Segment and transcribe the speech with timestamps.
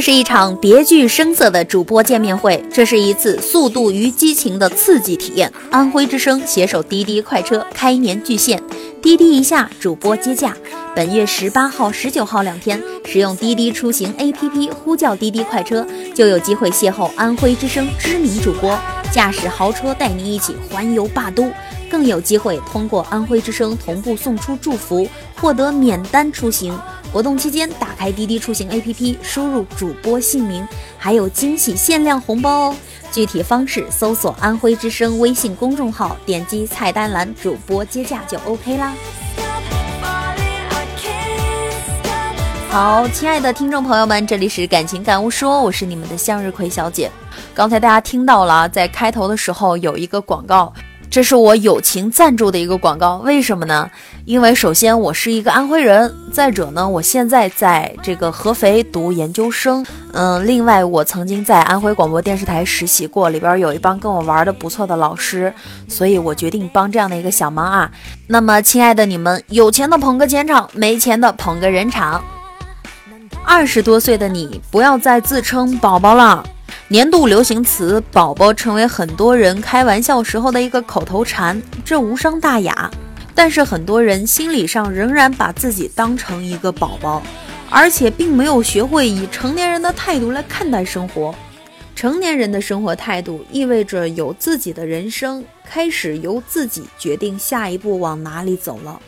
[0.00, 5.52] 这是一场别具声色的主播见面会，这是一次速度与激情的刺激体验。
[5.70, 8.62] 安徽之声携手滴滴快车开年巨献，
[9.02, 10.56] 滴滴一下，主播接驾。
[10.96, 18.78] 本月十八号、十九号两天，使用滴滴出行 APP 呼叫滴滴快车，就有机会邂逅安徽之声知名主播，
[19.12, 21.44] 驾驶豪车带你一起环游霸都，
[21.90, 25.06] 更有机会通过安徽之声同步送出祝福，
[25.40, 26.78] 获得免单出行。
[27.12, 30.64] 活动期间，打开滴滴出行 APP，输入主播姓名，
[30.96, 32.76] 还有惊喜限量红包哦！
[33.10, 38.94] 具体方式搜索“安徽之声”微信公众号，点击菜单栏“主播接驾”就 OK 啦。
[42.70, 47.10] 好，亲爱的听众朋友们，这里是感情感悟说，我是你们的向日葵小姐。
[47.52, 50.72] 刚才大家听到了，在开头的时候有一个广告。
[51.10, 53.90] 这是我友情赞助的一个广告，为什么呢？
[54.26, 65.52] 因为首先我是一个安徽人，再者呢，我现在在这个合肥读研究生，嗯，另外我曾经在安徽广播电视台实习过，里边有一帮跟我玩的不错的老师，
[65.88, 67.90] 所以我决定帮这样的一个小忙啊。
[68.28, 72.22] 那么，亲爱的你们，有钱的捧个钱场，没钱的捧个人场。
[73.44, 76.44] 二十多岁的你，不要再自称宝宝了。
[76.92, 82.90] 年度流行词“宝宝”成为很多人开玩笑时候的一个口头禅，这无伤大雅。
[83.32, 87.22] 但是很多人心理上仍然把自己当成一个宝宝，
[87.70, 91.32] 而且并没有学会以成年人的态度来看待生活。
[91.94, 99.00] 成年人的生活态度意味着有自己的人生，开始由自己决定下一步往哪里走了。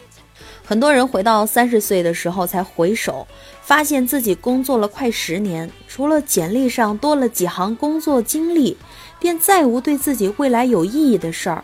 [0.73, 3.27] 很多人回到三十岁的时候才回首，
[3.61, 8.79] 发现自己工作了快十年，除了简历上多了几行工作经历，
[9.19, 11.63] 便再无对自己未来有意义的事儿。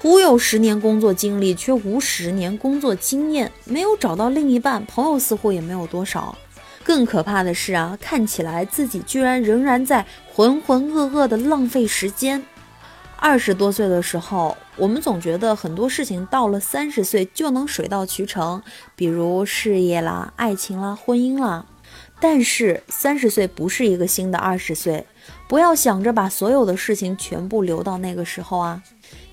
[0.00, 6.34] 忽有十年工作经历，却无十年工作经验，没有找到另一半，朋友似乎也没有多少。
[6.82, 12.42] 更可怕的是啊，看起来自己居然仍然在浑浑噩噩的浪费时间。
[13.16, 18.62] 二十多岁的时候，我们总觉得很多事情到了三十岁就能水到渠成，
[18.96, 21.66] 比如事业啦、爱情啦、婚姻啦。
[22.18, 25.04] 但是三十岁不是一个新的二十岁，
[25.46, 28.82] 不要想着把所有的事情全部留到那个时候啊！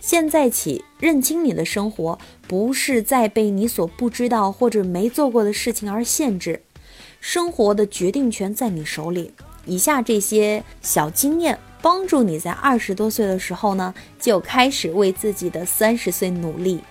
[0.01, 6.61] 现在起，认清你的生活不是在被你所不知道或者没做过的事情而限制，
[7.21, 9.31] 生活的决定权在你手里。
[9.65, 11.57] 以下这些小经验。
[11.87, 16.81] 帮助你在二十多岁的时候呢，就开始为自己的三十岁努力。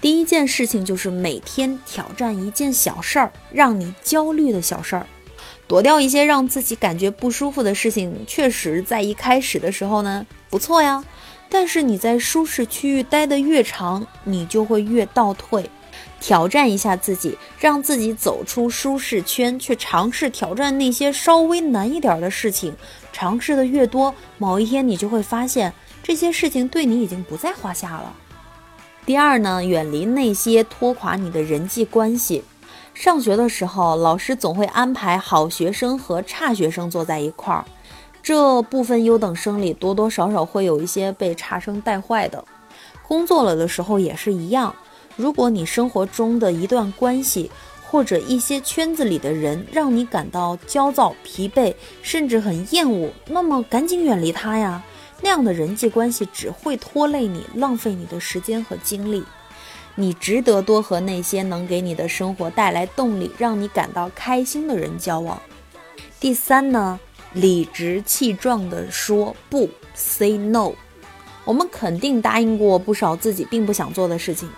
[0.00, 5.04] 第一件事情就是每天挑战一件小事儿，让你焦虑的小事儿，
[5.66, 8.24] 躲掉一些让自己感觉不舒服的事情。
[8.24, 11.04] 确实，在一开始的时候呢，不错呀。
[11.48, 15.68] 但是你在舒适区域待得越长，你就会越倒退。
[16.20, 22.76] 挑战一下自己，让自己走出舒适圈，去尝试挑战那些稍微难一点的事情。
[23.12, 25.72] 尝试的越多，某一天你就会发现
[26.02, 28.14] 这些事情对你已经不在话下了。
[29.06, 32.44] 第二呢，远离那些拖垮你的人际关系。
[32.92, 37.64] 上学的时候，老师总会安排好学生和差学生坐在一块儿，
[38.22, 42.44] 这部分优等生里多多少少会有一些被差生带坏的。
[43.08, 44.74] 工作了的时候也是一样。
[45.20, 47.50] 如果你生活中的一段关系，
[47.84, 54.82] 或者一些圈子里的人让你感到焦躁、疲惫，甚至很厌恶，那么赶紧远离他呀！
[55.20, 59.22] 那样的人际关系只会拖累你，浪费你的时间和精力。
[59.94, 65.38] 你值得多和那些能给你的生活带来动力、让你感到开心的人交往。
[66.18, 66.98] 第三呢，
[67.34, 70.72] 理直气壮地说不，say no。
[71.44, 74.48] 我们肯定答应过不少自己并不想做的事情。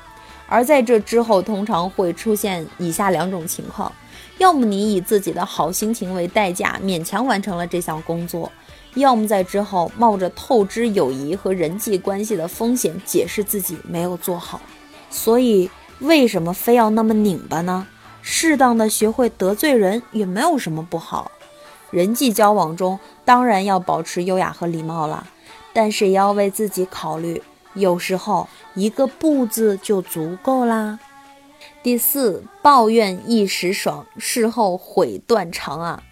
[0.52, 3.90] 而在这之后，通常会出现以下两种情况：
[4.36, 8.52] 要么你以自己的好心情为代价，勉强完成了这项工作；
[8.92, 14.60] 要么在之后冒着透支友谊和人际关系的风险，解释自己没有做好。
[15.08, 15.70] 所以，
[16.00, 17.86] 为什么非要那么拧巴呢？
[18.20, 21.32] 适当的学会得罪人也没有什么不好。
[21.90, 25.26] 人际交往中，当然要保持优雅和礼貌了，
[25.72, 27.42] 但是也要为自己考虑。
[27.74, 30.98] 有时候一个不字就足够啦。
[31.82, 36.02] 第四，抱怨一时爽，事后悔断肠啊！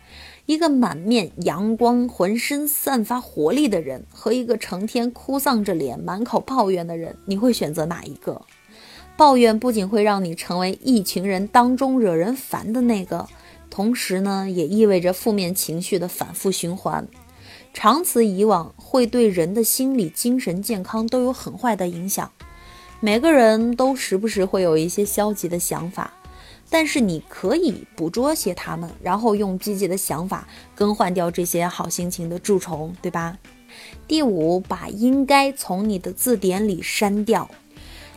[0.47, 8.43] 一个满面阳光、浑身散发活力的人，和一个成天哭丧着脸、满口抱怨的人，你会选择哪一个？
[9.17, 13.29] 抱怨不仅会让你成为一群人当中惹人烦的那个，
[13.69, 17.07] 同时呢，也意味着负面情绪的反复循环。
[17.73, 22.31] 长此以往，会对人的心理、精神健康都有很坏的影响。
[23.01, 26.13] 每个人都时不时会有一些消极的想法，
[26.69, 33.39] 但是你可以捕捉些它们，然后用积极的想法更换掉这些好心情的蛀虫，对吧？
[34.07, 37.49] 第五，把应该从你的字典里删掉。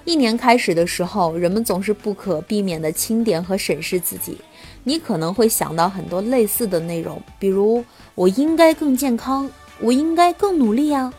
[0.03, 4.37] 一年开始的时候，人们总是不可避免地清点和审视自己。
[4.83, 7.83] 你可能会想到很多类似的内容，比如
[8.15, 9.49] 我应该更健康，
[9.79, 11.13] 我应该更努力啊。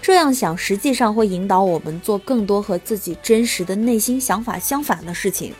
[0.00, 5.52] 这样想实际上会引导我们做更多和自己真实的内心想法相反的事情。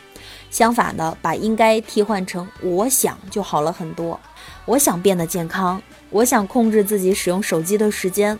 [0.49, 4.19] 相反的，把应该替换成我想就好了很多。
[4.65, 8.37] 我想变得健康，我想控制自己使用手机的时间，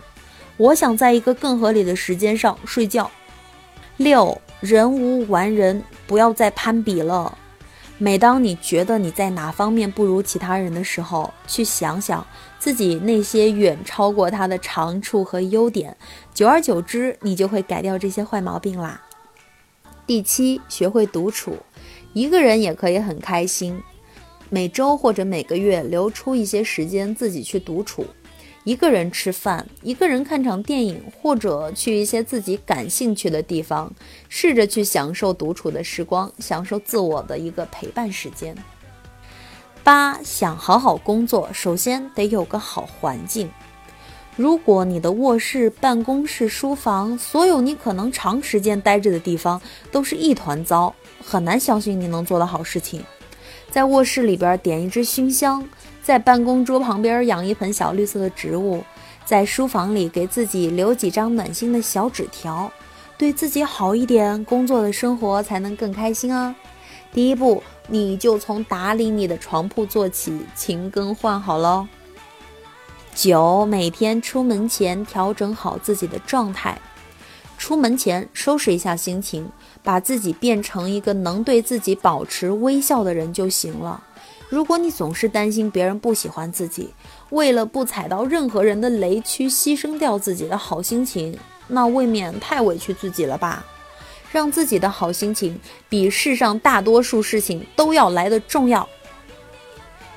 [0.56, 3.10] 我想在一个更合理的时间上睡觉。
[3.98, 7.36] 六人无完人，不要再攀比了。
[8.02, 12.26] 每当你觉得你在哪方面不如其他人的时候，去想想
[12.58, 15.94] 自己那些远超过他的长处和优点，
[16.32, 19.02] 久而久之，你就会改掉这些坏毛病啦。
[20.06, 21.58] 第七，学会独处，
[22.14, 23.82] 一个人也可以很开心。
[24.48, 28.06] 每周或者每个月留出一些时间自己去独处。
[28.64, 33.90] 一个人吃饭，一个人看场电影，或者去一些自己感兴趣的地方，
[34.28, 38.54] 试着去享受独处的时光，享受自我的一个陪伴时间。
[39.82, 43.50] 八，想好好工作，首先得有个好环境。
[44.36, 49.60] 如果你的卧室、办公室、书房，所有你可能长时间待着的地方
[49.90, 53.02] 都是一团糟，很难相信你能做到好事情。
[53.70, 55.66] 在卧室里边点一支熏香。
[56.02, 58.82] 在办公桌旁边养一盆小绿色的植物，
[59.24, 62.72] 在书房里给自己留几张暖心的小纸条，
[63.16, 66.52] 对自己好一点，工作的生活才能更开心啊！
[67.12, 71.86] 第一步，你就从打理你的床铺做起，勤更换好喽。
[73.14, 76.80] 九，每天出门前调整好自己的状态，
[77.60, 79.46] 出门前收拾一下心情，
[79.82, 84.02] 把自己变成一个能对自己保持微笑的人就行了。
[84.48, 86.88] 如果你总是担心别人不喜欢自己，
[87.28, 93.62] 为了不踩到任何人的雷区，牺牲掉自己的好心情，那未免太委屈自己了吧？
[94.32, 95.60] 让自己的好心情
[95.90, 98.88] 比世上大多数事情都要来的重要。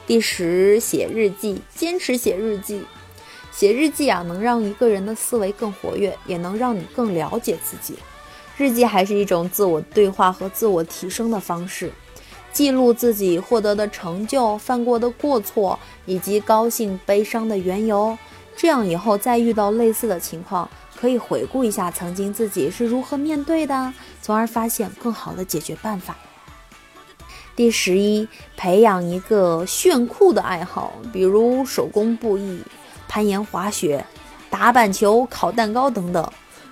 [0.07, 2.84] 第十，写日记，坚持写日记。
[3.56, 7.98] 写日记啊，能让一个人的思维更活跃，也能让你更了解自己。
[8.58, 11.92] 日记还是一种自我对话和自我提升的方式。
[12.52, 18.16] 记录自己获得的成就、犯过的过错以及高兴、悲伤的缘由，
[18.56, 26.16] 这样以后再遇到类似的情况，可以回顾一下曾经自己是如何面对的，从而发现更好的解决办法。
[27.56, 32.62] 第十一，培养一个炫酷的爱好，比如手工布艺、
[33.13, 34.04] 攀岩、滑雪、
[34.50, 36.27] 打板球、烤蛋糕等等。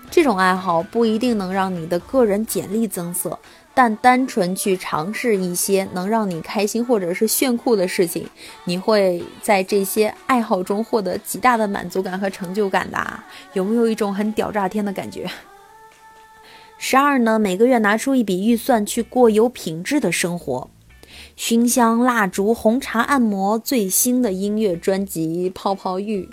[0.10, 3.38] 这种爱好不一定能让你的个人简历增色。
[3.76, 8.28] 但单纯去尝试一些能让你开心或者是炫酷的事情，
[8.64, 13.20] 你会在这些爱好中获得极大的满足感和成就感的。
[13.54, 15.30] 有没有一种很屌炸天的感觉？
[16.80, 17.38] 十二呢？
[17.38, 20.68] 每个月拿出一笔预算去过有品质的生活，
[21.36, 26.30] 熏香、蜡烛、红茶、按摩，最新的音乐专辑，泡泡浴。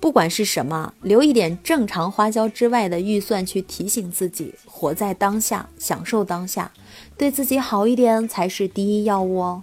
[0.00, 6.70] 不管是什么，留一点正常花销之外的预算，去提醒自己活在当下，享受当下，
[7.16, 9.62] 对自己好一点才是第一要务哦。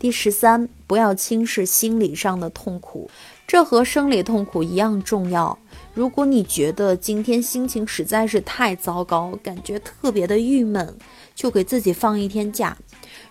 [0.00, 3.10] 第十三，不要轻视心理上的痛苦，
[3.46, 5.58] 这和生理痛苦一样重要。
[5.92, 10.96] 如果你觉得今天心情实在是太糟糕，感觉特别的郁闷，
[11.34, 12.74] 就给自己放一天假。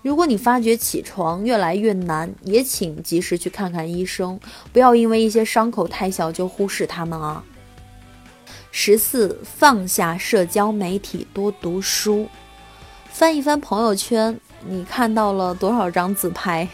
[0.04, 4.40] 如果你发觉起床越来越难，也请及时去看看医生，
[4.72, 7.44] 不要因为一些伤口太小就忽视他们啊。
[8.72, 12.28] 十四，放下社交媒体，多读书，
[13.10, 16.68] 翻一翻朋友圈，你看到了多少张自拍？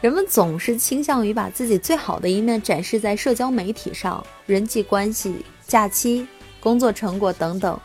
[0.00, 6.26] 人们总是倾向于把自己最好的一面展示在社交媒体上，人际关系、假期、
[6.60, 7.78] 工作成果等等。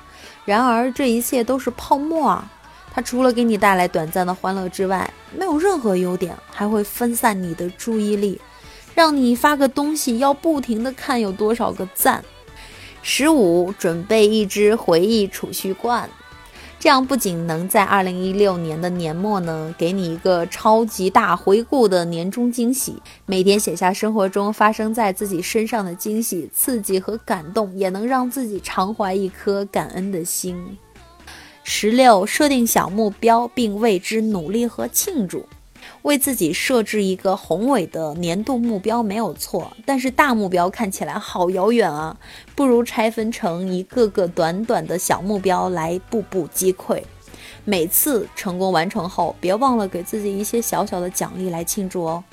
[0.44, 2.52] 然而，这一切都是泡沫啊。
[2.92, 8.42] 它除了给你带来短暂的欢乐之外，没有任何优点，还会分散你的注意力，
[8.96, 12.24] 让你发个东西要不停的看有多少个赞。
[13.02, 16.10] 十五，准备一只回忆储蓄罐，
[16.80, 22.96] 这样不仅能在二零一六年的年末呢，给你一个超级大回顾的年终惊喜，
[23.26, 30.78] 每天写下生活中发生在自己身上的惊喜、刺激和感动，也能让自己常怀一颗感恩的心。
[31.66, 35.46] 十六，设定小目标，并为之努力和庆祝。
[36.04, 42.18] 为自己设置一个宏伟的年度目标没有错，但是大目标看起来好遥远啊，
[42.56, 47.02] 不如拆分成一个个短短的小目标来步步击溃。
[47.66, 52.24] 每次成功完成后，别忘了给自己一些小小的奖励来庆祝哦。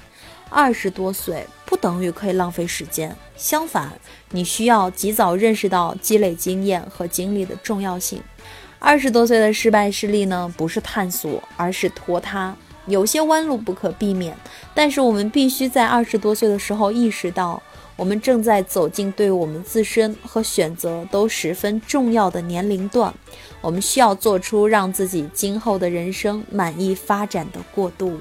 [0.49, 3.93] 二十多岁不等于可以浪费时间，相反，
[4.31, 8.23] 你需要及早认识到积累经验和经历的重要性。
[8.79, 12.57] 二十多岁的失败失利呢，不是探索，而是拖沓。
[12.87, 14.37] 有些弯路不可避免，
[14.75, 17.61] 但是我们必须在二十多岁的时候意识到，
[17.97, 23.13] 我们正在走进对我们自身和选择都十分重要的年龄段。
[23.61, 28.19] 我们需要做出让自己今后的人生满意发展的过渡。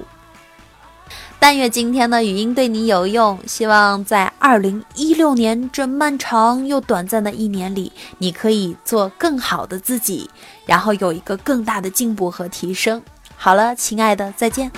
[1.38, 10.28] 但愿今天的语音对你有用，希望在二零一六年这漫长又短暂的一年里，你可以做更好的自己，
[10.64, 13.00] 然后有一个更大的进步和提升。
[13.36, 14.70] 好了，亲爱的，再见。